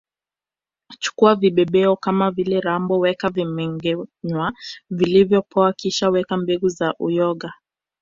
[1.01, 4.53] Chukua vibebeo kama vile rambo weka vimengenywa
[4.89, 7.53] vilivyopoa kisha weka mbegu za uyoga